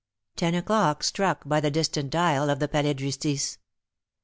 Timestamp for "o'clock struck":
0.55-1.47